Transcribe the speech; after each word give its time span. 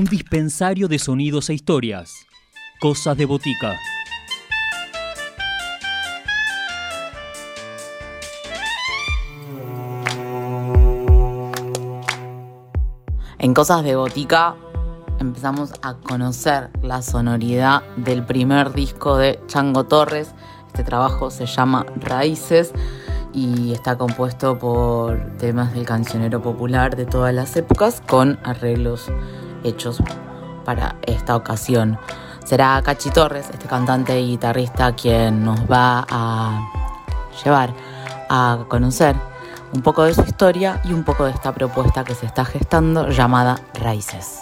un 0.00 0.06
dispensario 0.06 0.88
de 0.88 0.98
sonidos 0.98 1.50
e 1.50 1.52
historias. 1.52 2.26
Cosas 2.80 3.18
de 3.18 3.26
botica. 3.26 3.76
En 13.38 13.52
Cosas 13.52 13.84
de 13.84 13.94
Botica 13.94 14.56
empezamos 15.18 15.72
a 15.82 15.98
conocer 15.98 16.70
la 16.80 17.02
sonoridad 17.02 17.82
del 17.96 18.24
primer 18.24 18.72
disco 18.72 19.18
de 19.18 19.38
Chango 19.48 19.84
Torres. 19.84 20.32
Este 20.68 20.82
trabajo 20.82 21.30
se 21.30 21.44
llama 21.44 21.84
Raíces 21.96 22.72
y 23.34 23.74
está 23.74 23.98
compuesto 23.98 24.58
por 24.58 25.36
temas 25.36 25.74
del 25.74 25.84
cancionero 25.84 26.40
popular 26.40 26.96
de 26.96 27.04
todas 27.04 27.34
las 27.34 27.54
épocas 27.56 28.02
con 28.08 28.38
arreglos 28.44 29.10
hechos 29.64 30.02
para 30.64 30.96
esta 31.02 31.36
ocasión. 31.36 31.98
Será 32.44 32.80
Cachi 32.82 33.10
Torres, 33.10 33.48
este 33.52 33.66
cantante 33.66 34.20
y 34.20 34.30
guitarrista, 34.30 34.94
quien 34.94 35.44
nos 35.44 35.60
va 35.70 36.06
a 36.08 36.68
llevar 37.44 37.72
a 38.28 38.64
conocer 38.68 39.16
un 39.72 39.82
poco 39.82 40.04
de 40.04 40.14
su 40.14 40.22
historia 40.22 40.80
y 40.84 40.92
un 40.92 41.04
poco 41.04 41.24
de 41.24 41.32
esta 41.32 41.52
propuesta 41.52 42.04
que 42.04 42.14
se 42.14 42.26
está 42.26 42.44
gestando 42.44 43.08
llamada 43.08 43.60
Raíces. 43.74 44.40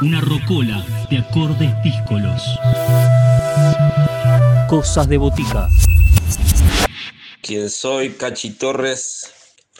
Una 0.00 0.20
rocola 0.20 0.84
de 1.10 1.18
acordes 1.18 1.82
díscolos. 1.82 2.42
Cosas 4.68 5.08
de 5.08 5.18
botica. 5.18 5.68
Quien 7.40 7.70
soy, 7.70 8.10
Cachi 8.10 8.50
Torres, 8.50 9.32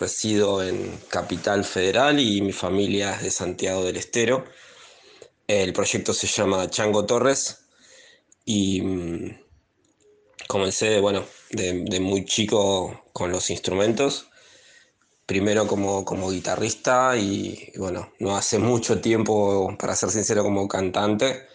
resido 0.02 0.64
en 0.64 0.98
Capital 1.08 1.64
Federal 1.64 2.18
y 2.18 2.40
mi 2.40 2.52
familia 2.52 3.14
es 3.14 3.22
de 3.22 3.30
Santiago 3.30 3.84
del 3.84 3.96
Estero. 3.96 4.44
El 5.46 5.72
proyecto 5.72 6.12
se 6.12 6.26
llama 6.26 6.68
Chango 6.68 7.06
Torres 7.06 7.66
y 8.44 8.82
mm, 8.82 9.38
comencé, 10.48 10.98
bueno, 11.00 11.24
de, 11.50 12.00
muy 12.00 12.24
chico 12.24 13.04
con 13.12 13.30
los 13.30 13.48
instrumentos. 13.50 14.26
Primero 15.24 15.68
como, 15.68 16.04
como 16.04 16.32
guitarrista 16.32 17.16
y, 17.16 17.72
bueno, 17.76 18.12
no 18.18 18.36
hace 18.36 18.58
mucho 18.58 19.00
tiempo, 19.00 19.76
para 19.78 19.94
ser 19.94 20.10
sincero, 20.10 20.42
como 20.42 20.66
cantante. 20.66 21.46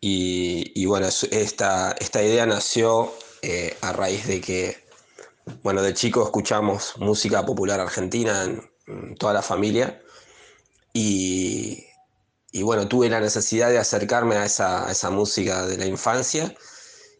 Y, 0.00 0.84
bueno, 0.86 1.06
esta, 1.30 1.92
esta 2.00 2.22
idea 2.24 2.44
nació 2.44 3.12
eh, 3.42 3.76
a 3.82 3.92
raíz 3.92 4.26
de 4.26 4.40
que, 4.40 4.87
bueno, 5.62 5.82
de 5.82 5.94
chico 5.94 6.24
escuchamos 6.24 6.94
música 6.98 7.44
popular 7.44 7.80
argentina 7.80 8.44
en, 8.44 9.16
toda 9.16 9.34
la 9.34 9.42
familia. 9.42 10.02
Y, 10.92 11.84
y, 12.52 12.62
bueno, 12.62 12.88
tuve 12.88 13.08
la 13.10 13.20
necesidad 13.20 13.70
de 13.70 13.78
acercarme 13.78 14.36
a 14.36 14.44
esa, 14.44 14.90
esa 14.90 15.10
música 15.10 15.66
de 15.66 15.76
la 15.76 15.86
infancia 15.86 16.54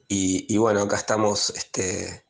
y, 0.08 0.56
bueno, 0.56 0.82
acá 0.82 0.96
estamos 0.96 1.50
este, 1.50 2.24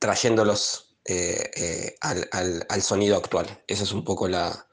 trayéndolos 0.00 0.96
eh, 1.04 1.50
eh, 1.54 1.96
al, 2.00 2.82
sonido 2.82 3.16
actual. 3.16 3.62
Esa 3.68 3.84
es 3.84 3.92
un 3.92 4.04
poco 4.04 4.26
la, 4.26 4.66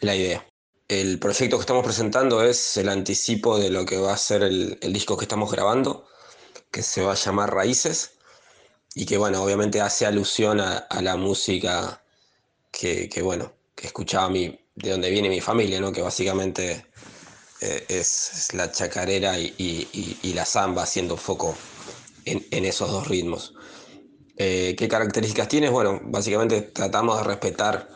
idea. 0.00 0.46
El 0.86 1.18
proyecto 1.18 1.56
que 1.56 1.62
estamos 1.62 1.84
presentando 1.84 2.44
es 2.44 2.76
el 2.76 2.88
anticipo 2.88 3.58
de 3.58 3.70
lo 3.70 3.84
que 3.84 3.98
va 3.98 4.12
a 4.12 4.16
ser 4.16 4.44
el, 4.44 4.78
disco 4.92 5.16
que 5.16 5.24
estamos 5.24 5.50
grabando, 5.50 6.06
que 6.70 6.82
se 6.82 7.02
va 7.02 7.12
a 7.12 7.16
llamar 7.16 7.52
Raíces, 7.52 8.13
y 8.94 9.06
que 9.06 9.16
bueno, 9.18 9.42
obviamente 9.42 9.80
hace 9.80 10.06
alusión 10.06 10.60
a, 10.60 10.86
la 11.00 11.16
música 11.16 12.02
que, 12.70 13.08
bueno, 13.22 13.52
que 13.74 13.88
escuchaba 13.88 14.28
mi, 14.28 14.58
de 14.74 14.90
donde 14.90 15.10
viene 15.10 15.28
mi 15.28 15.40
familia, 15.40 15.80
¿no? 15.80 15.92
que 15.92 16.02
básicamente 16.02 16.86
eh, 17.60 17.84
es, 17.88 18.52
la 18.54 18.70
chacarera 18.70 19.38
y, 19.38 20.32
la 20.34 20.44
samba 20.44 20.82
haciendo 20.82 21.16
foco 21.16 21.56
en, 22.24 22.64
esos 22.64 22.90
dos 22.90 23.08
ritmos. 23.08 23.54
Eh, 24.36 24.74
¿Qué 24.76 24.88
características 24.88 25.48
tienes? 25.48 25.70
Bueno, 25.70 26.00
básicamente 26.04 26.62
tratamos 26.62 27.18
de 27.18 27.24
respetar, 27.24 27.88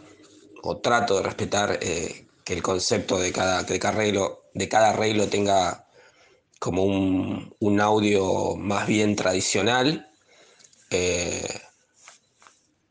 o 0.63 0.79
trato 0.79 1.17
de 1.17 1.23
respetar, 1.23 1.79
eh, 1.81 2.27
que 2.45 2.55
el 2.55 2.63
concepto 2.63 3.19
de 3.19 3.33
cada, 3.33 3.63
de 3.63 3.79
cada, 3.79 3.95
arreglo, 3.95 4.45
de 4.55 4.69
cada 4.69 4.91
arreglo 4.91 5.29
tenga 5.29 5.87
como 6.59 6.85
un, 6.85 7.81
audio 7.81 8.57
más 8.57 8.87
bien 8.87 9.17
tradicional, 9.17 10.11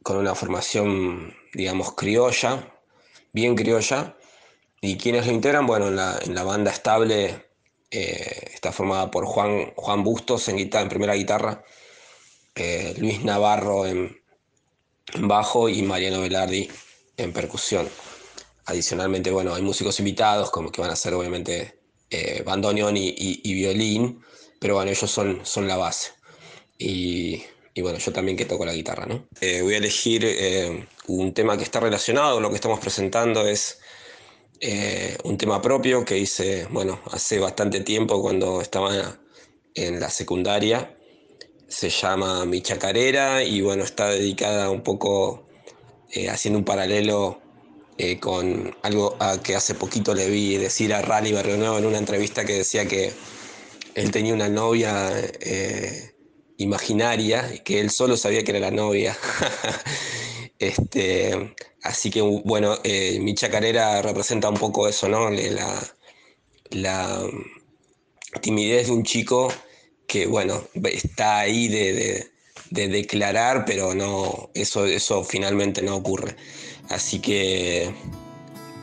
con 0.03 0.17
una 0.17 0.35
formación, 0.35 1.35
digamos, 1.53 1.93
criolla, 1.93 2.73
bien 3.33 3.55
criolla, 3.55 4.17
¿Y 4.81 4.97
quiénes 4.97 5.25
lo 5.25 5.33
integran? 5.33 5.65
Bueno, 5.65 5.87
en 5.87 6.35
la, 6.35 6.43
banda 6.43 6.71
estable 6.71 7.47
eh, 7.89 8.51
está 8.53 8.71
formada 8.71 9.09
por 9.09 9.25
Juan, 9.25 9.73
Juan 9.75 10.03
Bustos 10.03 10.47
en, 10.49 10.57
guitarra, 10.57 10.83
en 10.83 10.89
primera 10.89 11.13
guitarra, 11.15 11.63
eh, 12.55 12.93
Luis 12.97 13.23
Navarro 13.23 13.87
en, 13.87 14.21
bajo 15.19 15.67
y 15.67 15.81
Mariano 15.81 16.21
Velardi 16.21 16.69
en 17.17 17.33
percusión. 17.33 17.89
Adicionalmente, 18.65 19.31
bueno, 19.31 19.55
hay 19.55 19.63
músicos 19.63 19.99
invitados, 19.99 20.51
como 20.51 20.71
que 20.71 20.81
van 20.81 20.91
a 20.91 20.95
ser 20.95 21.13
obviamente 21.15 21.79
eh, 22.11 22.43
bandoneón 22.45 22.95
y, 22.97 23.53
violín, 23.53 24.23
pero 24.59 24.75
bueno, 24.75 24.91
ellos 24.91 25.09
son, 25.09 25.43
son 25.43 25.67
la 25.67 25.77
base. 25.77 26.11
Y, 26.77 27.43
y, 27.77 27.81
bueno, 27.81 27.99
yo 27.99 28.11
también 28.11 28.35
que 28.35 28.45
toco 28.45 28.65
la 28.65 28.73
guitarra, 28.73 29.05
¿no? 29.05 29.27
voy 29.39 29.73
a 29.73 29.77
elegir 29.77 30.25
un 31.07 31.33
tema 31.33 31.57
que 31.57 31.63
está 31.63 31.79
relacionado 31.79 32.35
con 32.35 32.43
lo 32.43 32.49
que 32.49 32.55
estamos 32.55 32.79
presentando, 32.79 33.47
es 33.47 33.79
eh, 34.59 35.15
un 35.23 35.37
tema 35.37 35.61
propio 35.61 36.03
que 36.03 36.17
hice, 36.17 36.65
bueno, 36.71 36.99
hace 37.11 37.37
bastante 37.39 37.81
tiempo 37.81 38.21
cuando 38.21 38.61
estaba 38.61 39.19
en 39.75 39.99
la 39.99 40.09
secundaria. 40.09 40.97
Se 41.67 41.89
llama 41.89 42.45
Mi 42.45 42.61
Chacarera 42.61 43.43
y 43.43 43.61
bueno, 43.61 43.83
está 43.83 44.09
dedicada 44.09 44.71
un 44.71 44.81
poco 44.81 45.47
eh, 46.11 46.29
haciendo 46.29 46.57
un 46.57 46.65
paralelo 46.65 47.39
eh, 47.97 48.19
con 48.19 48.75
algo 48.81 49.15
a 49.19 49.41
que 49.41 49.55
hace 49.55 49.75
poquito 49.75 50.15
le 50.15 50.29
vi 50.29 50.57
decir 50.57 50.93
a 50.93 51.01
Rally 51.01 51.33
Barrio 51.33 51.57
Nuevo 51.57 51.77
en 51.77 51.85
una 51.85 51.97
entrevista 51.97 52.45
que 52.45 52.53
decía 52.53 52.87
que 52.87 53.11
él 53.95 54.11
tenía 54.11 54.33
una 54.33 54.49
novia 54.49 55.11
imaginaria 56.57 57.63
que 57.63 57.79
él 57.79 57.89
solo 57.89 58.17
sabía 58.17 58.43
que 58.43 58.51
era 58.51 58.59
la 58.59 58.71
novia. 58.71 59.17
este, 60.59 61.53
Así 61.87 62.09
que, 62.09 62.21
bueno, 62.21 62.77
eh, 62.83 63.17
mi 63.21 63.33
chacarera 63.33 64.01
representa 64.01 64.49
un 64.49 64.57
poco 64.57 64.89
eso, 64.89 65.07
¿no? 65.07 65.29
La, 66.71 67.21
timidez 68.41 68.87
de 68.87 68.93
un 68.93 69.03
chico 69.03 69.47
que, 70.05 70.25
bueno, 70.25 70.67
está 70.83 71.39
ahí 71.39 71.69
de, 71.69 72.29
declarar, 72.69 73.63
pero 73.65 73.95
no, 73.95 74.49
eso, 74.53 74.85
eso 74.85 75.23
finalmente 75.23 75.81
no 75.81 75.95
ocurre. 75.95 76.35
Así 76.89 77.19
que 77.19 77.89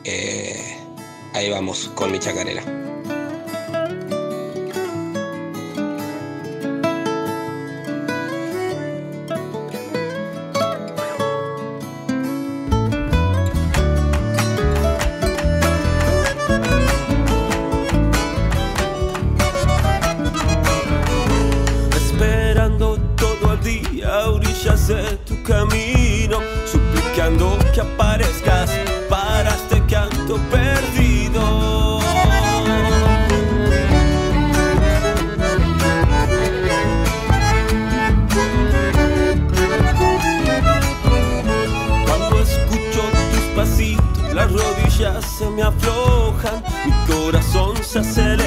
eh, 0.03 0.77
ahí 1.33 1.49
vamos 1.51 1.91
con 1.93 2.11
mi 2.11 2.17
chacarera. 2.17 2.94
traviese 24.85 25.17
tu 25.25 25.41
camino, 25.43 26.39
suplicando 26.65 27.57
que 27.73 27.81
aparezcas 27.81 28.69
para 29.09 29.49
este 29.49 29.81
canto 29.85 30.37
perdido. 30.51 31.99
Cuando 42.05 42.41
escucho 42.41 43.01
tus 43.31 43.45
pasitos, 43.55 44.33
las 44.33 44.51
rodillas 44.51 45.25
se 45.37 45.49
me 45.49 45.63
aflojan, 45.63 46.63
mi 46.85 47.13
corazón 47.13 47.75
se 47.83 47.99
acelera 47.99 48.44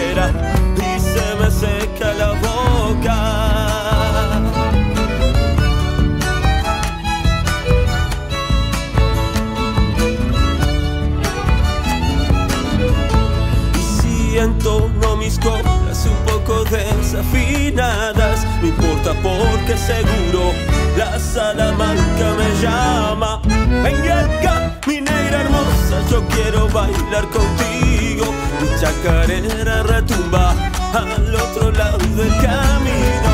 que 19.68 19.76
seguro 19.76 20.54
la 20.96 21.18
Salamanca 21.18 22.26
me 22.38 22.62
llama. 22.62 23.40
Venga 23.84 24.20
acá, 24.20 24.80
mi 24.86 24.98
negra 25.02 25.42
hermosa, 25.42 25.96
yo 26.10 26.26
quiero 26.28 26.68
bailar 26.70 27.28
contigo. 27.28 28.32
Mi 28.62 28.68
chacarera 28.80 29.82
retumba 29.82 30.54
al 30.94 31.34
otro 31.34 31.70
lado 31.72 31.98
del 31.98 32.34
camino. 32.40 33.27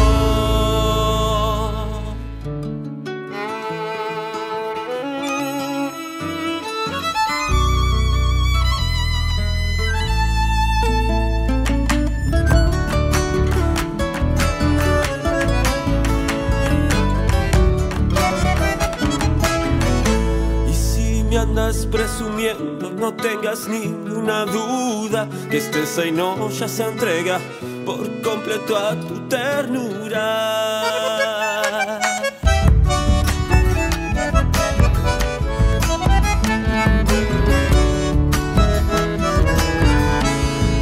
Presumiendo, 21.90 22.90
no 22.90 23.12
tengas 23.14 23.66
ninguna 23.68 24.44
duda 24.44 25.28
que 25.50 25.58
este 25.58 25.86
Seino 25.86 26.48
ya 26.50 26.68
se 26.68 26.84
entrega 26.84 27.38
por 27.84 28.22
completo 28.22 28.76
a 28.76 28.94
tu 28.94 29.20
ternura. 29.28 30.30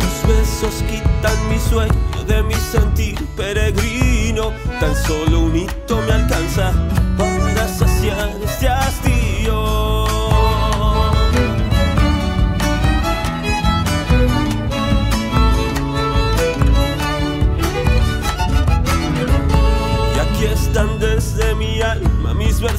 Tus 0.00 0.28
besos 0.28 0.74
quitan 0.88 1.48
mi 1.48 1.58
sueño 1.58 2.24
de 2.26 2.42
mi 2.42 2.54
sentir 2.54 3.18
peregrino, 3.36 4.52
tan 4.80 4.94
solo 4.94 5.40
un 5.40 5.56
hito 5.56 5.96
me 6.06 6.12
alcanza 6.12 6.72
para 7.18 7.68
saciar 7.68 8.30
este 8.44 8.68
hastío. 8.68 9.11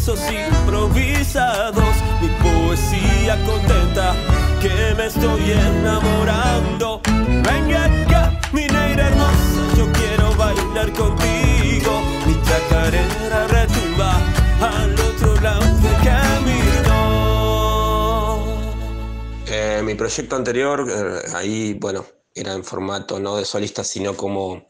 Versos 0.06 0.20
improvisados, 0.30 1.96
mi 2.22 2.28
poesía 2.42 3.42
contenta 3.46 4.14
que 4.62 4.94
me 4.98 5.06
estoy 5.06 5.52
enamorando. 5.52 7.02
Venga 7.06 7.86
acá, 7.86 8.42
mi 8.52 8.66
negra 8.68 9.08
hermosa, 9.08 9.78
yo 9.78 9.90
quiero 9.94 10.36
bailar 10.36 10.92
contigo. 10.92 12.02
Mi 12.26 12.36
chacarera 12.44 13.48
retumba 13.48 14.20
al 14.60 14.94
otro 14.94 15.40
lado 15.40 15.66
del 15.82 15.96
camino. 16.04 16.94
Eh, 19.48 19.82
mi 19.84 19.96
proyecto 19.96 20.36
anterior, 20.36 20.86
eh, 20.90 21.22
ahí, 21.34 21.76
bueno, 21.76 22.06
era 22.36 22.52
en 22.54 22.66
formato 22.66 23.20
no 23.22 23.38
de 23.38 23.46
solista, 23.46 23.86
sino 23.86 24.18
como, 24.18 24.68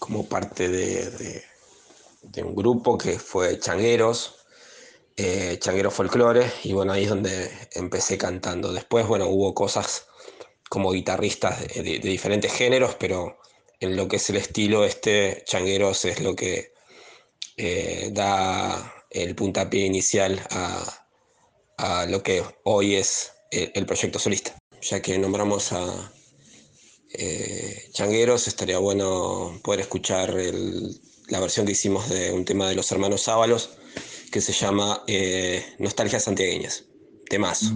como 0.00 0.26
parte 0.28 0.68
de 0.68 1.10
de 1.10 1.51
un 2.22 2.54
grupo 2.54 2.96
que 2.96 3.18
fue 3.18 3.58
Changueros, 3.58 4.36
eh, 5.16 5.58
Changueros 5.60 5.94
Folclore, 5.94 6.50
y 6.64 6.72
bueno, 6.72 6.92
ahí 6.92 7.04
es 7.04 7.10
donde 7.10 7.50
empecé 7.72 8.16
cantando. 8.16 8.72
Después, 8.72 9.06
bueno, 9.06 9.26
hubo 9.26 9.54
cosas 9.54 10.06
como 10.68 10.92
guitarristas 10.92 11.60
de, 11.74 11.98
diferentes 11.98 12.52
géneros, 12.52 12.96
pero 12.98 13.38
en 13.80 13.96
lo 13.96 14.08
que 14.08 14.16
es 14.16 14.30
el 14.30 14.36
estilo 14.36 14.84
este, 14.84 15.42
Changueros 15.44 16.04
es 16.04 16.20
lo 16.20 16.34
que 16.34 16.72
eh, 17.56 18.10
da 18.12 18.94
el 19.10 19.34
puntapié 19.34 19.84
inicial 19.84 20.40
a, 20.50 20.98
lo 22.08 22.22
que 22.22 22.44
hoy 22.62 22.94
es 22.94 23.32
el, 23.50 23.84
proyecto 23.86 24.18
solista. 24.18 24.56
Ya 24.80 25.02
que 25.02 25.18
nombramos 25.18 25.72
a 25.72 26.12
eh, 27.12 27.88
Changueros, 27.92 28.46
estaría 28.46 28.78
bueno 28.78 29.60
poder 29.62 29.80
escuchar 29.80 30.30
el 30.38 31.00
la 31.32 31.40
versión 31.40 31.64
que 31.64 31.72
hicimos 31.72 32.10
de 32.10 32.30
un 32.30 32.44
tema 32.44 32.68
de 32.68 32.74
los 32.74 32.92
hermanos 32.92 33.22
Sábalos 33.22 33.70
que 34.30 34.42
se 34.42 34.52
llama 34.52 35.02
eh, 35.06 35.64
Nostalgias 35.78 36.24
Santiagueñas. 36.24 36.84
Temazo. 37.26 37.72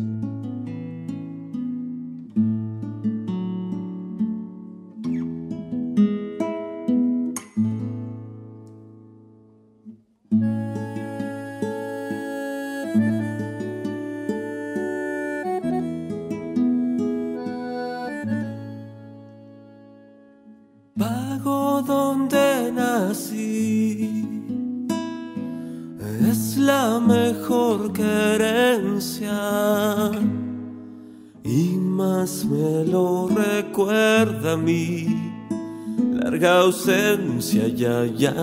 Ausencia, 36.67 37.69
ya, 37.69 38.05
ya, 38.07 38.35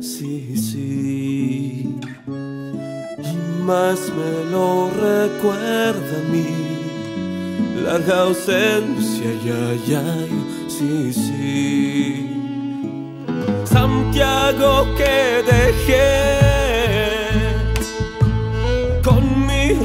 sí, 0.00 0.56
sí. 0.56 1.98
Y 3.18 3.36
más 3.64 3.98
me 4.16 4.50
lo 4.50 4.90
recuerda 4.90 6.14
a 6.18 6.30
mí, 6.30 6.46
larga 7.82 8.22
ausencia, 8.22 9.30
ya, 9.44 9.74
ya, 9.86 10.04
sí, 10.68 11.12
sí. 11.12 12.28
Santiago 13.64 14.86
que 14.96 15.42
dejé 15.50 16.51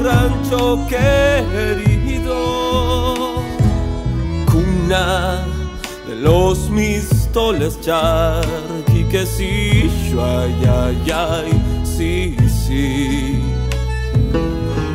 rancho 0.02 0.78
querido, 0.88 2.36
cuna 4.46 5.44
de 6.06 6.14
los 6.16 6.70
mis 6.70 7.18
pistoles 7.28 7.78
charqui 7.82 9.04
que 9.10 9.26
sí, 9.26 9.90
ay, 10.18 10.54
ay, 10.66 11.12
ay, 11.12 11.84
sí, 11.84 12.36
sí. 12.48 13.40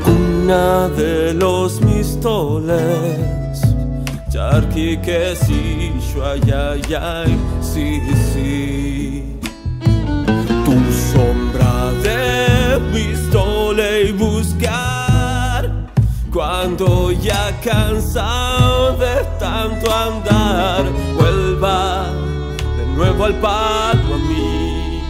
Una 0.06 0.90
de 0.90 1.34
los 1.34 1.80
mistoles, 1.82 3.62
charqui 4.30 4.98
que 4.98 5.36
sí, 5.36 5.92
ay, 6.22 6.42
ay, 6.52 6.96
ay, 7.00 7.38
sí, 7.62 8.02
sí. 8.34 9.38
Tu 10.66 10.76
sombra 11.12 11.92
de 12.04 12.80
pistole 12.92 13.53
y 13.80 14.12
buscar 14.12 15.68
cuando 16.32 17.12
ya 17.12 17.60
cansado 17.64 18.96
de 18.98 19.16
tanto 19.40 19.92
andar, 19.92 20.86
vuelva 21.16 22.06
nuevo 22.96 23.26
al 23.26 23.34
palo 23.40 24.14
a 24.14 24.18
mí. 24.30 25.02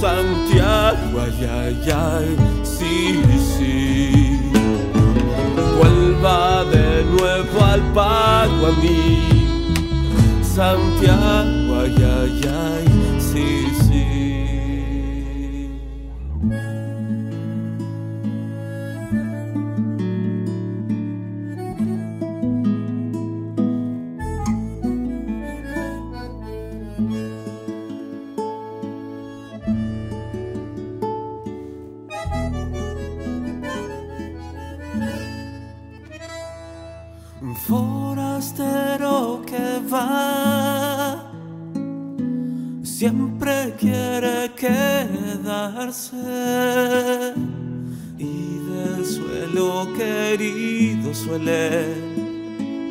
Santiago, 0.00 1.20
ay, 1.20 1.48
ay, 1.48 1.92
ay, 1.94 2.36
sí, 2.64 3.22
sí. 3.56 4.50
Vuelva 5.78 6.64
de 6.64 7.04
nuevo 7.04 7.64
al 7.64 7.82
pago 7.92 8.66
a 8.66 8.72
mí. 8.82 9.46
Santiago, 10.42 11.80
ay, 11.82 11.94
ay, 11.98 12.40
ay, 12.48 13.20
sí, 13.20 13.68
sí. 13.88 14.29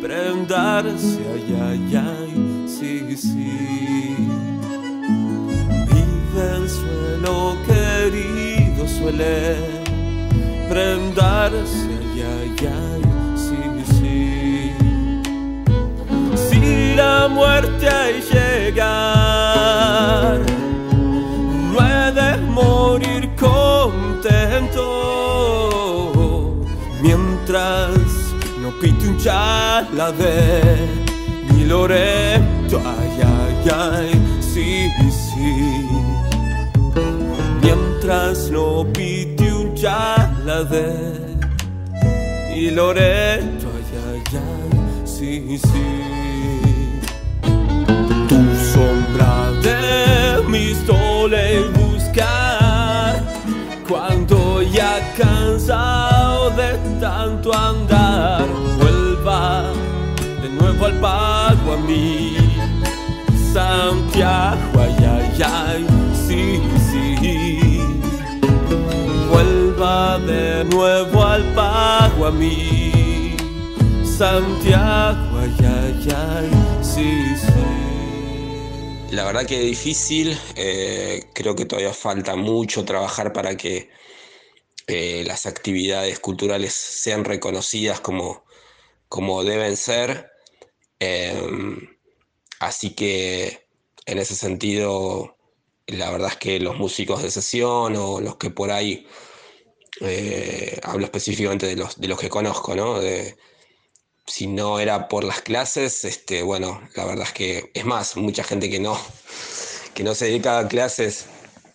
Prendarse, 0.02 1.20
ay, 1.34 1.48
ay, 1.62 1.96
ay, 1.96 2.34
sí, 2.68 3.16
sí. 3.18 3.56
Suelo 6.70 7.58
querido 7.66 8.88
suele 8.88 9.58
prendarse, 10.70 11.90
ay, 12.16 12.22
ay, 12.22 12.52
ay, 12.62 13.02
sí, 13.36 13.58
sí. 14.00 14.72
Si 16.36 16.94
la 16.96 17.28
muerte 17.28 17.90
hay 17.90 18.22
llegar, 18.32 20.40
no 21.74 21.80
he 21.86 22.12
de 22.12 22.38
morir 22.52 23.24
contento 23.36 24.86
mientras 27.02 27.99
un 29.20 29.26
chalade 29.26 30.88
mi 31.52 31.66
Loreto, 31.66 32.78
ay, 32.78 33.22
ay, 33.22 33.70
ay, 33.72 34.12
sí, 34.40 34.90
sí. 35.12 35.88
Mientras 37.62 38.50
no 38.50 38.86
pite 38.94 39.52
un 39.52 39.74
chalade 39.76 40.94
mi 42.50 42.72
Loreto, 42.72 43.68
ay, 43.76 43.84
ay, 44.10 44.24
ay, 44.34 45.06
sí, 45.06 45.58
sí. 45.58 45.88
Tu 48.30 48.40
sombra 48.74 49.52
de 49.62 50.48
mis 50.48 50.86
dole 50.88 51.68
buscar 51.74 53.22
cuando 53.88 54.62
ya 54.62 55.14
cansado 55.18 56.52
de 56.52 56.78
tanto 57.02 57.54
andar 57.54 57.90
de 57.90 58.29
nuevo 60.70 60.86
al 60.86 61.00
pago 61.00 61.74
a 61.74 61.78
mí. 61.78 62.38
Santiago 63.54 64.80
ay 64.80 64.96
ay 65.04 65.42
ay 65.44 65.88
sí 66.14 66.62
sí. 66.92 67.82
Vuelva 69.32 70.20
de 70.20 70.66
nuevo 70.66 71.24
al 71.24 71.44
pago 71.54 72.28
a 72.28 72.32
mí. 72.32 73.36
Santiago 74.04 75.40
ay 75.40 75.56
ay 75.60 76.08
ay 76.16 76.50
sí 76.84 77.36
sí. 77.36 79.16
La 79.16 79.26
verdad 79.26 79.48
que 79.48 79.56
es 79.56 79.66
difícil, 79.66 80.38
eh, 80.56 81.24
creo 81.34 81.56
que 81.56 81.66
todavía 81.66 81.94
falta 81.94 82.36
mucho 82.36 82.86
trabajar 82.86 83.34
para 83.34 83.58
que 83.58 83.90
eh, 84.86 85.24
las 85.26 85.48
actividades 85.48 86.20
culturales 86.20 86.74
sean 86.76 87.26
reconocidas 87.26 88.00
como, 88.02 88.46
como 89.08 89.44
deben 89.44 89.76
ser. 89.76 90.30
Eh, 91.00 91.88
así 92.60 92.92
que 92.92 93.68
en 94.06 94.18
ese 94.18 94.36
sentido, 94.36 95.38
la 95.88 96.12
verdad 96.12 96.30
es 96.32 96.38
que 96.38 96.60
los 96.60 96.78
músicos 96.78 97.24
de 97.24 97.32
sesión 97.32 97.96
o 97.96 98.20
los 98.22 98.38
que 98.38 98.50
por 98.50 98.72
ahí, 98.72 99.08
eh, 100.02 100.80
hablo 100.84 101.06
específicamente 101.06 101.68
de 101.68 101.76
los, 101.76 102.00
de 102.00 102.08
los 102.08 102.20
que 102.20 102.30
conozco, 102.30 102.76
¿no? 102.76 103.00
Si 104.26 104.48
no 104.48 104.80
era 104.80 105.08
por 105.08 105.24
las 105.24 105.42
clases, 105.42 106.06
este, 106.06 106.44
bueno, 106.44 106.82
la 106.96 107.06
verdad 107.06 107.26
es 107.28 107.34
que 107.34 107.72
es 107.74 107.86
más, 107.86 108.16
mucha 108.16 108.44
gente 108.44 108.70
que 108.70 108.80
no, 108.80 109.00
que 109.94 110.04
no 110.04 110.14
se 110.14 110.26
dedica 110.26 110.60
a 110.60 110.68
clases 110.68 111.26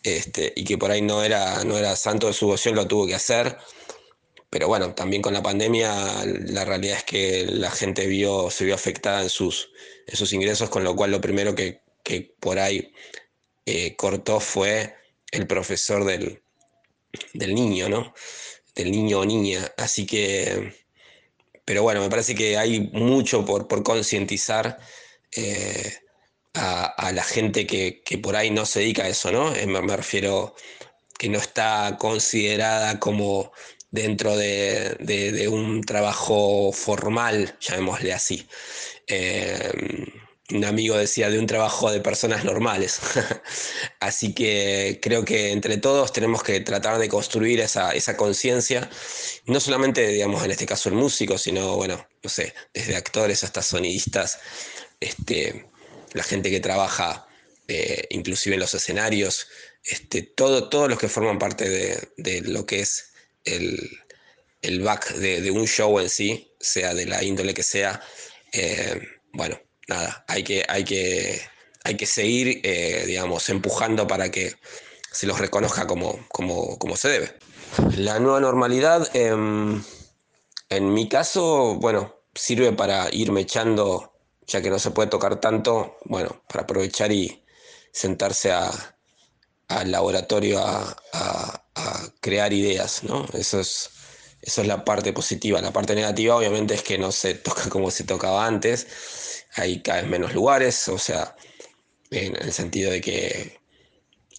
este, 0.04 0.52
y 0.54 0.64
que 0.64 0.78
por 0.78 0.90
ahí 0.90 1.02
no 1.02 1.24
era, 1.24 1.64
no 1.64 1.76
era 1.78 1.96
santo 1.96 2.26
de 2.26 2.34
su 2.34 2.46
devoción, 2.46 2.74
lo 2.74 2.86
tuvo 2.86 3.06
que 3.06 3.14
hacer. 3.14 3.58
Pero 4.54 4.68
bueno, 4.68 4.94
también 4.94 5.20
con 5.20 5.34
la 5.34 5.42
pandemia 5.42 6.24
la 6.24 6.64
realidad 6.64 6.98
es 6.98 7.02
que 7.02 7.44
la 7.46 7.72
gente 7.72 8.06
vio, 8.06 8.52
se 8.52 8.64
vio 8.64 8.76
afectada 8.76 9.24
en 9.24 9.28
sus, 9.28 9.70
en 10.06 10.14
sus 10.14 10.32
ingresos, 10.32 10.70
con 10.70 10.84
lo 10.84 10.94
cual 10.94 11.10
lo 11.10 11.20
primero 11.20 11.56
que, 11.56 11.80
que 12.04 12.36
por 12.38 12.60
ahí 12.60 12.92
eh, 13.66 13.96
cortó 13.96 14.38
fue 14.38 14.94
el 15.32 15.48
profesor 15.48 16.04
del, 16.04 16.40
del 17.32 17.52
niño, 17.52 17.88
¿no? 17.88 18.14
Del 18.76 18.92
niño 18.92 19.18
o 19.18 19.24
niña. 19.24 19.72
Así 19.76 20.06
que 20.06 20.72
pero 21.64 21.82
bueno, 21.82 22.00
me 22.00 22.10
parece 22.10 22.36
que 22.36 22.56
hay 22.56 22.90
mucho 22.92 23.44
por, 23.44 23.66
por 23.66 23.82
concientizar 23.82 24.78
eh, 25.34 25.94
a, 26.54 27.10
la 27.12 27.24
gente 27.24 27.66
que, 27.66 28.02
que, 28.04 28.18
por 28.18 28.36
ahí 28.36 28.50
no 28.50 28.66
se 28.66 28.80
dedica 28.80 29.04
a 29.04 29.08
eso, 29.08 29.32
¿no? 29.32 29.52
Eh, 29.54 29.66
me, 29.66 29.96
refiero 29.96 30.54
que 31.18 31.28
no 31.28 31.38
está 31.38 31.96
considerada 31.98 33.00
como 33.00 33.52
dentro 33.94 34.36
de, 34.36 35.48
un 35.48 35.82
trabajo 35.82 36.72
formal, 36.72 37.56
llamémosle 37.60 38.12
así. 38.12 38.44
Eh, 39.06 39.70
un 40.50 40.64
amigo 40.64 40.96
decía 40.96 41.30
de 41.30 41.38
un 41.38 41.46
trabajo 41.46 41.92
de 41.92 42.00
personas 42.00 42.44
normales. 42.44 43.00
Así 44.00 44.34
que 44.34 44.98
creo 45.00 45.24
que 45.24 45.52
entre 45.52 45.78
todos 45.78 46.12
tenemos 46.12 46.42
que 46.42 46.60
tratar 46.60 46.98
de 46.98 47.08
construir 47.08 47.60
esa, 47.60 48.16
conciencia, 48.16 48.90
no 49.46 49.58
solamente, 49.60 50.06
digamos, 50.08 50.44
en 50.44 50.50
este 50.50 50.66
caso 50.66 50.90
el 50.90 50.96
músico, 50.96 51.38
sino, 51.38 51.76
bueno, 51.76 52.06
no 52.22 52.28
sé, 52.28 52.52
desde 52.74 52.96
actores 52.96 53.42
hasta 53.42 53.62
sonidistas, 53.62 54.38
este, 55.00 55.66
la 56.12 56.24
gente 56.24 56.50
que 56.50 56.60
trabaja 56.60 57.26
eh, 57.68 58.06
inclusive 58.10 58.56
en 58.56 58.60
los 58.60 58.74
escenarios, 58.74 59.46
este, 59.84 60.22
todo, 60.22 60.68
todos 60.68 60.90
los 60.90 60.98
que 60.98 61.08
forman 61.08 61.38
parte 61.38 61.70
de 62.16 62.40
lo 62.42 62.66
que 62.66 62.80
es 62.80 63.13
el, 63.44 64.00
el 64.62 64.80
back 64.80 65.14
de, 65.14 65.50
un 65.50 65.66
show 65.66 65.98
en 65.98 66.08
sí, 66.08 66.52
sea 66.60 66.94
de 66.94 67.06
la 67.06 67.22
índole 67.22 67.54
que 67.54 67.62
sea, 67.62 68.00
eh, 68.52 69.00
bueno, 69.32 69.60
nada, 69.88 70.24
hay 70.28 70.42
que, 70.42 70.64
hay 70.68 70.84
que, 70.84 71.40
hay 71.84 71.96
que 71.96 72.06
seguir, 72.06 72.60
eh, 72.64 73.04
digamos, 73.06 73.48
empujando 73.48 74.06
para 74.06 74.30
que 74.30 74.54
se 75.12 75.26
los 75.26 75.38
reconozca 75.38 75.86
como, 75.86 76.26
como, 76.28 76.78
como 76.78 76.96
se 76.96 77.08
debe. 77.08 77.32
La 77.96 78.18
nueva 78.18 78.40
normalidad, 78.40 79.08
eh, 79.14 79.28
en 79.28 80.94
mi 80.94 81.08
caso, 81.08 81.74
bueno, 81.74 82.20
sirve 82.34 82.72
para 82.72 83.08
irme 83.12 83.42
echando, 83.42 84.12
ya 84.46 84.62
que 84.62 84.70
no 84.70 84.78
se 84.78 84.90
puede 84.90 85.08
tocar 85.08 85.40
tanto, 85.40 85.98
bueno, 86.04 86.42
para 86.48 86.62
aprovechar 86.62 87.12
y 87.12 87.44
sentarse 87.92 88.52
a, 88.52 88.70
al 89.68 89.90
laboratorio 89.90 90.60
a, 90.60 91.63
a, 91.74 92.08
crear 92.20 92.52
ideas, 92.52 93.04
¿no? 93.04 93.26
Eso 93.34 93.60
es, 93.60 93.90
eso 94.42 94.62
es 94.62 94.68
la 94.68 94.84
parte 94.84 95.12
positiva. 95.12 95.60
La 95.60 95.72
parte 95.72 95.94
negativa, 95.94 96.36
obviamente, 96.36 96.74
es 96.74 96.82
que 96.82 96.98
no 96.98 97.12
se 97.12 97.34
toca 97.34 97.68
como 97.68 97.90
se 97.90 98.04
tocaba 98.04 98.46
antes 98.46 98.86
hay 99.54 99.82
cada 99.82 100.02
vez 100.02 100.10
menos 100.10 100.34
lugares, 100.34 100.88
o 100.88 100.98
sea, 100.98 101.36
en 102.10 102.36
el 102.36 102.52
sentido 102.52 102.90
de 102.90 103.00
que 103.00 103.60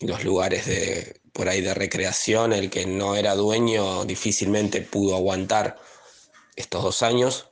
los 0.02 0.24
lugares 0.24 0.66
de 0.66 1.22
por 1.34 1.50
ahí 1.50 1.62
de 1.62 1.74
recreación, 1.74 2.54
el 2.54 2.70
que 2.70 2.86
no 2.86 3.16
era 3.16 3.36
dueño 3.36 4.06
difícilmente 4.06 4.82
pudo 4.82 5.16
aguantar 5.16 5.78
estos 6.56 6.84
dos 6.84 7.04
años, 7.04 7.50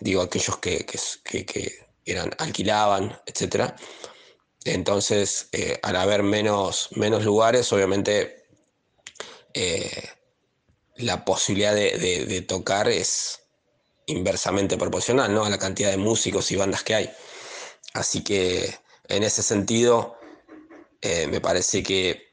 digo 0.00 0.22
aquellos 0.22 0.58
que, 0.58 0.84
que, 0.84 1.90
eran, 2.04 2.30
alquilaban, 2.38 3.16
etc. 3.26 3.74
Entonces, 4.64 5.48
eh, 5.52 5.78
al 5.82 5.96
haber 5.96 6.22
menos, 6.22 6.88
menos 6.96 7.24
lugares, 7.24 7.72
obviamente 7.72 8.39
eh, 9.54 10.08
la 10.96 11.24
posibilidad 11.24 11.74
de, 11.74 12.44
tocar 12.46 12.88
es, 12.88 13.40
inversamente 14.06 14.76
proporcional 14.76 15.32
¿no? 15.32 15.44
a 15.44 15.50
la 15.50 15.58
cantidad 15.58 15.90
de 15.90 15.96
músicos 15.96 16.50
y 16.52 16.56
bandas 16.56 16.82
que 16.82 16.94
hay. 16.94 17.10
Así 17.94 18.22
que 18.22 18.74
en 19.08 19.22
ese 19.22 19.42
sentido 19.42 20.16
eh, 21.00 21.26
me 21.28 21.40
parece 21.40 21.82
que 21.82 22.28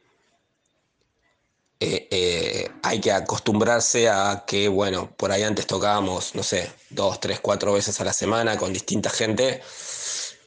eh, 1.79 2.69
hay 2.81 2.99
que 2.99 3.11
acostumbrarse 3.11 4.09
a 4.09 4.43
que, 4.47 4.67
bueno, 4.67 5.15
por 5.15 5.31
ahí 5.31 5.43
antes 5.43 5.67
tocábamos, 5.67 6.33
no 6.33 6.41
sé, 6.43 6.71
dos, 6.89 7.19
tres, 7.19 7.39
cuatro 7.39 7.73
veces 7.73 8.01
a 8.01 8.03
la 8.03 8.13
semana 8.13 8.57
con 8.57 8.73
distinta 8.73 9.09
gente. 9.09 9.61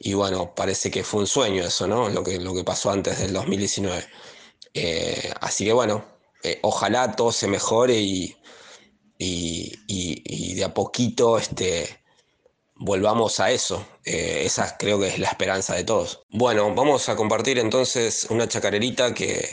Y 0.00 0.14
bueno, 0.14 0.54
parece 0.54 0.90
que 0.90 1.04
fue 1.04 1.20
un 1.20 1.26
sueño 1.26 1.64
eso, 1.64 1.86
¿no? 1.86 2.08
Lo 2.08 2.24
que, 2.24 2.38
lo 2.40 2.54
que 2.54 2.64
pasó 2.64 2.90
antes 2.90 3.18
del 3.18 3.32
2019. 3.32 4.06
así 5.40 5.64
que 5.64 5.72
bueno, 5.72 6.19
ojalá 6.62 7.12
todo 7.16 7.32
se 7.32 7.46
mejore 7.46 8.00
y, 8.00 8.36
y, 9.20 9.72
y, 9.86 10.54
de 10.54 10.64
a 10.64 10.72
poquito 10.72 11.38
este, 11.38 12.00
volvamos 12.74 13.38
a 13.38 13.50
eso. 13.50 13.86
Eh, 14.04 14.42
esa 14.44 14.76
creo 14.78 14.98
que 14.98 15.08
es 15.08 15.18
la 15.18 15.28
esperanza 15.28 15.74
de 15.74 15.84
todos. 15.84 16.22
Bueno, 16.30 16.74
vamos 16.74 17.08
a 17.08 17.16
compartir 17.16 17.58
entonces 17.58 18.26
una 18.30 18.48
chacarerita 18.48 19.14
que 19.14 19.46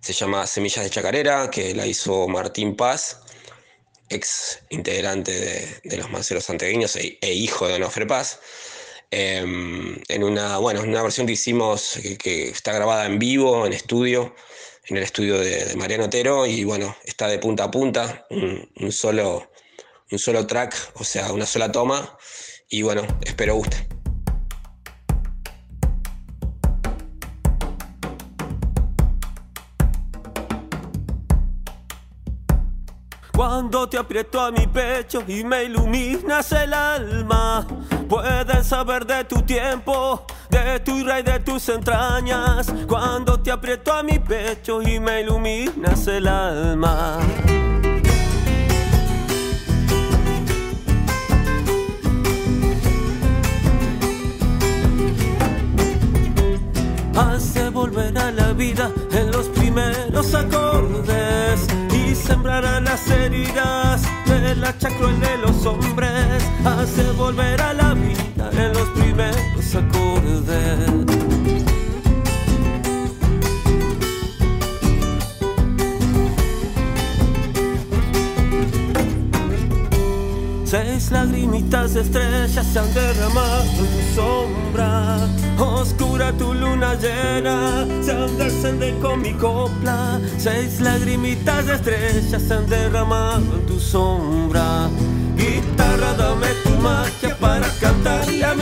se 0.00 0.12
llama 0.14 0.46
Semillas 0.46 0.84
de 0.84 0.90
Chacarera, 0.90 1.50
que 1.50 1.74
la 1.74 1.86
hizo 1.86 2.26
Martín 2.26 2.74
Paz, 2.74 3.20
ex 4.08 4.60
integrante 4.70 5.32
de, 5.32 5.80
de 5.84 5.96
los 5.98 6.10
Manceros 6.10 6.44
Santegueños 6.44 6.96
e, 6.96 7.18
e, 7.20 7.34
hijo 7.34 7.68
de 7.68 7.74
Onofre 7.74 8.06
Paz. 8.06 8.40
Eh, 9.10 9.44
en 10.08 10.24
una, 10.24 10.56
bueno, 10.56 10.80
una 10.80 11.02
versión 11.02 11.26
que 11.26 11.34
hicimos 11.34 11.98
que 12.18 12.48
está 12.48 12.72
grabada 12.72 13.04
en 13.04 13.18
vivo, 13.18 13.66
en 13.66 13.74
estudio 13.74 14.34
en 14.84 14.96
el 14.96 15.02
estudio 15.02 15.38
de, 15.38 15.64
de, 15.64 15.76
Mariano 15.76 16.04
Otero 16.04 16.46
y 16.46 16.64
bueno, 16.64 16.96
está 17.04 17.28
de 17.28 17.38
punta 17.38 17.64
a 17.64 17.70
punta, 17.70 18.26
un, 18.30 18.68
un, 18.80 18.92
solo, 18.92 19.50
un 20.10 20.18
solo 20.18 20.46
track, 20.46 20.92
o 20.94 21.04
sea, 21.04 21.32
una 21.32 21.46
sola 21.46 21.70
toma 21.70 22.16
y 22.68 22.82
bueno, 22.82 23.02
espero 23.24 23.54
guste. 23.56 23.88
Cuando 33.34 33.88
te 33.88 33.98
aprieto 33.98 34.40
a 34.40 34.50
mi 34.50 34.66
pecho 34.66 35.24
y 35.26 35.42
me 35.42 35.64
iluminas 35.64 36.52
el 36.52 36.74
alma, 36.74 37.66
pueden 38.12 38.62
saber 38.62 39.06
de 39.06 39.24
tu 39.24 39.40
tiempo, 39.40 40.26
de 40.50 40.80
tu 40.80 40.98
ira 40.98 41.20
y 41.20 41.22
de 41.22 41.40
tus 41.40 41.66
entrañas. 41.70 42.70
Cuando 42.86 43.40
te 43.40 43.50
aprieto 43.50 43.90
a 43.90 44.02
mi 44.02 44.18
pecho 44.18 44.82
y 44.82 45.00
me 45.00 45.22
iluminas 45.22 46.06
el 46.08 46.28
alma. 46.28 47.18
hace 57.14 57.68
volver 57.70 58.16
a 58.18 58.30
la 58.30 58.52
vida 58.52 58.90
en 59.12 59.30
los 59.30 59.48
primeros 59.48 60.34
acordes 60.34 61.66
y 61.94 62.14
sembrará 62.14 62.80
las 62.80 63.08
heridas 63.10 64.02
de 64.26 64.56
la 64.56 64.72
cruel 64.72 65.20
de 65.20 65.38
los 65.38 65.66
hombres, 65.66 66.42
hace 66.64 67.10
volver 67.12 67.60
a 67.60 67.72
la 67.74 67.81
los 68.68 68.88
primeros 68.90 69.74
acordes. 69.74 71.22
Seis 80.64 81.10
lagrimitas 81.10 81.92
de 81.92 82.00
estrellas 82.00 82.66
se 82.66 82.78
han 82.78 82.94
derramado 82.94 83.62
en 83.64 83.86
tu 83.86 84.14
sombra. 84.14 85.18
Oscura 85.58 86.32
tu 86.32 86.54
luna 86.54 86.94
llena, 86.94 87.86
se 88.02 88.12
han 88.12 88.38
descendido 88.38 88.98
con 89.00 89.20
mi 89.20 89.34
copla. 89.34 90.18
Seis 90.38 90.80
lagrimitas 90.80 91.66
de 91.66 91.74
estrellas 91.74 92.42
se 92.42 92.54
han 92.54 92.66
derramado 92.66 93.56
en 93.56 93.66
tu 93.66 93.78
sombra. 93.78 94.88
Guitarra, 95.36 96.14
dame 96.16 96.48
tu 96.64 96.70
magia 96.80 97.31
para 98.02 98.20
cantarle 98.20 98.44
a 98.44 98.54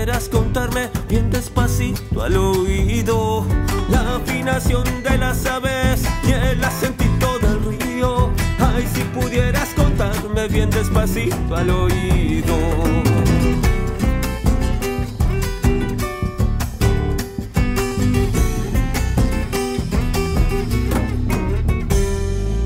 si 0.00 0.06
pudieras 0.06 0.28
contarme 0.30 0.88
bien 1.10 1.30
despacito 1.30 2.22
al 2.22 2.34
oído 2.34 3.44
la 3.90 4.16
afinación 4.16 4.82
de 5.02 5.18
las 5.18 5.44
aves 5.44 6.04
y 6.26 6.32
el 6.32 6.64
acentito 6.64 7.38
del 7.38 7.78
río. 7.78 8.30
Ay, 8.58 8.88
si 8.94 9.02
pudieras 9.02 9.68
contarme 9.74 10.48
bien 10.48 10.70
despacito 10.70 11.54
al 11.54 11.68
oído. 11.68 12.56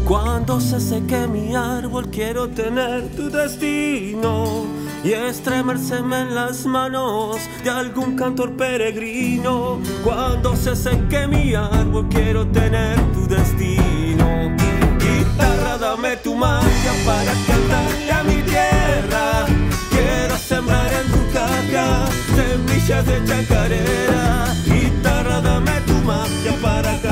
Cuando 0.07 0.61
se 0.61 0.79
seque 0.79 1.27
mi 1.27 1.57
árbol 1.57 2.11
quiero 2.11 2.49
tener 2.49 3.09
tu 3.17 3.29
destino 3.29 4.74
y 5.05 5.13
estremérseme 5.13 6.23
en 6.23 6.35
las 6.35 6.65
manos 6.65 7.37
de 7.63 7.69
algún 7.69 8.17
cantor 8.17 8.57
peregrino. 8.57 9.79
Cuando 10.03 10.57
se 10.57 10.75
seque 10.75 11.27
mi 11.27 11.55
árbol 11.55 12.09
quiero 12.09 12.47
tener 12.49 12.99
tu 13.13 13.27
destino. 13.27 14.51
Guitarra, 14.99 15.77
dame 15.79 16.17
tu 16.17 16.35
magia 16.35 16.93
para 17.05 17.33
cantarle 17.47 18.13
a 18.13 18.23
mi 18.25 18.43
tierra. 18.43 19.47
Quiero 19.91 20.39
sembrar 20.39 20.91
en 20.91 21.13
tu 21.13 21.33
caja 21.35 22.07
semillas 22.35 23.05
de 23.05 23.25
chacarera. 23.27 24.55
Guitarra, 24.65 25.41
dame 25.43 25.81
tu 25.87 25.95
magia 26.01 26.53
para 26.63 27.04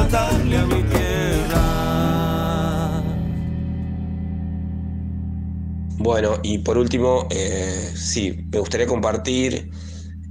Bueno, 6.02 6.40
y 6.42 6.58
por 6.58 6.78
último, 6.78 7.28
eh, 7.30 7.92
sí, 7.94 8.44
me 8.50 8.58
gustaría 8.58 8.88
compartir 8.88 9.70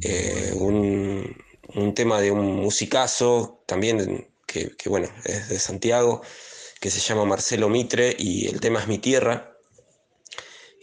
eh, 0.01 0.51
un, 0.53 1.33
tema 1.95 2.19
de 2.19 2.29
un 2.29 2.57
musicazo 2.57 3.63
también 3.65 4.27
que, 4.45 4.75
que, 4.75 4.89
bueno, 4.89 5.07
es 5.23 5.47
de 5.47 5.59
Santiago, 5.59 6.23
que 6.81 6.91
se 6.91 6.99
llama 6.99 7.23
Marcelo 7.23 7.69
Mitre 7.69 8.13
y 8.19 8.47
el 8.47 8.59
tema 8.59 8.81
es 8.81 8.89
Mi 8.89 8.97
Tierra. 8.97 9.55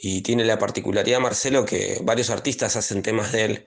Y 0.01 0.23
tiene 0.23 0.47
la 0.47 0.59
particularidad, 0.59 1.21
Marcelo, 1.21 1.67
que 1.67 2.01
varios 2.03 2.31
artistas 2.31 2.77
hacen 2.77 3.03
temas 3.03 3.31
de 3.33 3.45
él, 3.45 3.67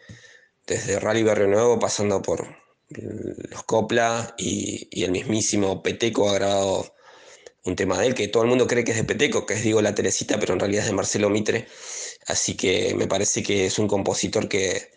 desde 0.65 0.99
Rally 0.99 1.21
Barrio 1.21 1.47
Nuevo, 1.47 1.77
pasando 1.77 2.23
por 2.23 2.47
los 2.89 3.63
Copla 3.65 4.33
y, 4.39 4.87
y 4.89 5.03
el 5.03 5.11
mismísimo 5.11 5.83
Peteco 5.83 6.31
ha 6.31 6.33
grabado 6.33 6.95
un 7.63 7.75
tema 7.75 7.97
de 7.99 8.07
él 8.07 8.15
que 8.15 8.27
todo 8.27 8.43
el 8.43 8.49
mundo 8.49 8.67
cree 8.67 8.83
que 8.83 8.91
es 8.91 8.97
de 8.97 9.03
Peteco, 9.03 9.45
que 9.45 9.53
es 9.53 9.63
Digo 9.63 9.81
la 9.81 9.95
Teresita, 9.95 10.39
pero 10.39 10.53
en 10.53 10.59
realidad 10.59 10.83
es 10.83 10.87
de 10.87 10.95
Marcelo 10.95 11.29
Mitre. 11.29 11.67
Así 12.27 12.55
que 12.55 12.95
me 12.95 13.07
parece 13.07 13.43
que 13.43 13.65
es 13.65 13.79
un 13.79 13.87
compositor 13.87 14.47
que, 14.47 14.89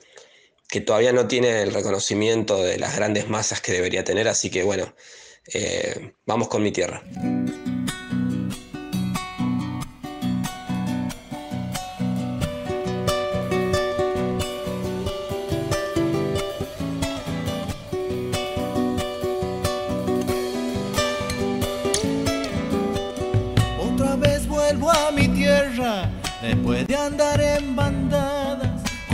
que 0.68 0.81
todavía 0.81 1.12
no 1.12 1.29
tiene 1.29 1.62
el 1.62 1.74
reconocimiento 1.74 2.62
de 2.62 2.79
las 2.79 2.96
grandes 2.96 3.29
masas 3.29 3.61
que 3.61 3.72
debería 3.72 4.05
tener. 4.05 4.29
Así 4.29 4.50
que 4.50 4.62
bueno, 4.62 4.94
eh, 5.53 6.12
vamos 6.27 6.48
con 6.48 6.62
mi 6.62 6.72
tierra. 6.72 7.03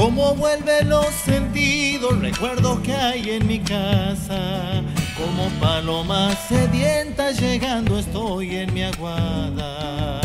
Como 0.01 0.35
vuelven 0.35 0.89
los 0.89 1.09
sentidos, 1.27 2.19
recuerdos 2.21 2.81
que 2.81 2.95
hay 2.95 3.33
en 3.33 3.47
mi 3.47 3.59
casa. 3.59 4.83
Como 5.15 5.51
paloma 5.61 6.35
sedienta 6.49 7.33
llegando 7.33 7.99
estoy 7.99 8.57
en 8.57 8.73
mi 8.73 8.83
aguada. 8.85 10.23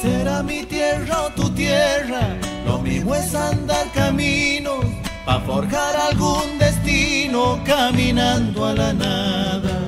Será 0.00 0.42
mi 0.42 0.62
tierra 0.62 1.24
o 1.24 1.30
tu 1.32 1.50
tierra, 1.50 2.34
lo 2.64 2.78
mismo 2.78 3.14
es 3.14 3.34
andar 3.34 3.86
caminos 3.92 4.86
pa' 5.26 5.40
forjar 5.40 5.96
algún 5.96 6.58
destino 6.58 6.73
caminando 7.64 8.66
a 8.66 8.72
la 8.72 8.92
nada. 8.92 9.80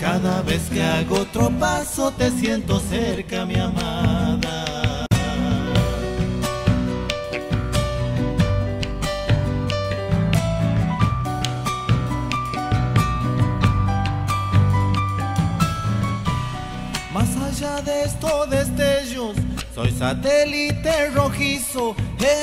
Cada 0.00 0.42
vez 0.42 0.62
que 0.70 0.82
hago 0.82 1.20
otro 1.20 1.50
paso 1.58 2.10
te 2.10 2.30
siento 2.30 2.78
cerca, 2.80 3.46
mi 3.46 3.56
amada. 3.56 5.06
Más 17.12 17.36
allá 17.36 17.80
de 17.80 18.02
estos 18.02 18.50
destellos, 18.50 19.36
soy 19.74 19.90
satélite 19.92 21.10
rojizo, 21.10 21.94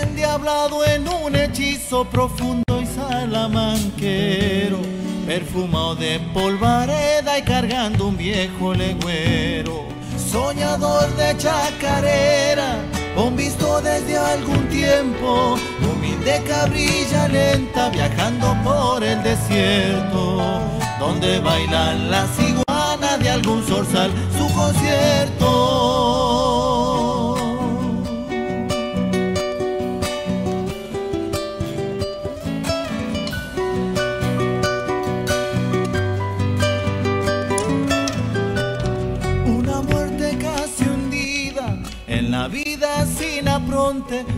endiablado 0.01 0.83
en 0.85 1.07
un 1.07 1.35
hechizo 1.35 2.05
profundo 2.05 2.70
salamanquero. 3.21 4.79
perfumado 5.27 5.95
de 5.95 6.19
polvareda 6.33 7.37
y 7.37 7.43
cargando 7.43 8.07
un 8.07 8.17
viejo 8.17 8.73
legüero. 8.73 9.85
Soñador 10.17 11.07
de 11.15 11.37
chacarera, 11.37 12.75
con 13.15 13.35
visto 13.35 13.81
desde 13.81 14.17
algún 14.17 14.67
tiempo, 14.69 15.55
humilde 15.87 16.41
cabrilla 16.47 17.27
lenta 17.27 17.89
viajando 17.89 18.57
por 18.63 19.03
el 19.03 19.21
desierto, 19.23 20.59
donde 20.99 21.39
bailan 21.39 22.09
las 22.09 22.29
iguanas 22.39 23.19
de 23.19 23.29
algún 23.29 23.63
zorzal 23.63 24.11
su 24.37 24.51
concierto. 24.53 26.20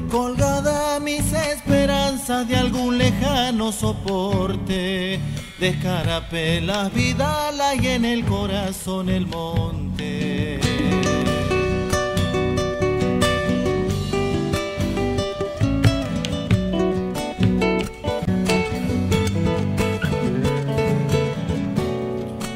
Colgada 0.09 0.99
mis 0.99 1.31
esperanzas 1.33 2.47
de 2.47 2.55
algún 2.55 2.97
lejano 2.97 3.71
soporte. 3.71 5.19
Descarapela 5.59 6.89
vida 6.89 7.51
la 7.51 7.75
y 7.75 7.87
en 7.87 8.05
el 8.05 8.25
corazón 8.25 9.09
el 9.09 9.27
monte. 9.27 10.59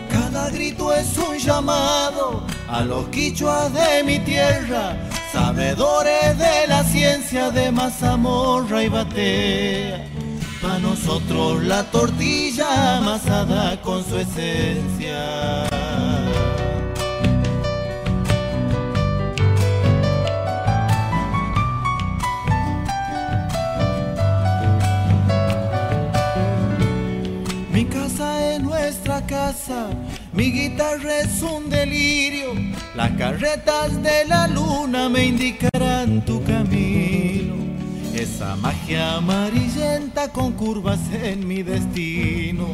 Cada 0.09 0.49
grito 0.49 0.93
es 0.93 1.17
un 1.17 1.37
llamado 1.37 2.45
a 2.67 2.81
los 2.81 3.07
quichuas 3.09 3.73
de 3.73 4.03
mi 4.03 4.19
tierra 4.19 4.97
sabedores 5.31 6.37
de 6.37 6.67
la 6.67 6.83
ciencia 6.83 7.49
de 7.51 7.71
mazamorra 7.71 8.83
y 8.83 8.89
batea. 8.89 10.05
Para 10.61 10.79
nosotros 10.79 11.63
la 11.63 11.83
tortilla 11.85 12.97
amasada 12.97 13.81
con 13.81 14.03
su 14.03 14.17
esencia. 14.17 15.67
Mi 27.71 27.85
casa 27.85 28.53
es 28.53 28.61
nuestra 28.61 29.25
casa 29.25 29.89
mi 30.37 30.51
guitarra 30.51 31.21
es 31.21 31.41
un 31.41 31.67
delirio, 31.67 32.53
las 32.97 33.11
carretas 33.11 34.01
de 34.01 34.25
la 34.25 34.47
luna 34.47 35.07
me 35.07 35.25
indicarán 35.25 36.25
tu 36.25 36.43
camino. 36.43 37.53
Esa 38.15 38.55
magia 38.55 39.17
amarillenta 39.17 40.31
con 40.33 40.53
curvas 40.53 40.99
en 41.13 41.47
mi 41.47 41.61
destino. 41.61 42.65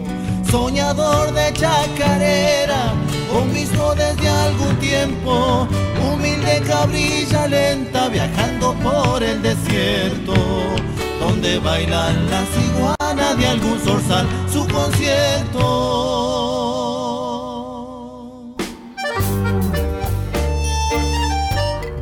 Soñador 0.49 1.33
de 1.33 1.51
chacarera, 1.51 2.93
con 3.29 3.51
mismo 3.51 3.93
desde 3.95 4.29
algún 4.29 4.75
tiempo. 4.77 5.67
Humilde 6.01 6.61
cabrilla 6.65 7.45
lenta 7.47 8.07
viajando 8.07 8.73
por 8.75 9.21
el 9.21 9.41
desierto. 9.41 10.35
Donde 11.19 11.59
bailan 11.59 12.29
las 12.29 12.47
iguanas 12.69 13.37
de 13.37 13.45
algún 13.45 13.77
zorzal 13.79 14.25
su 14.49 14.65
concierto. 14.69 16.52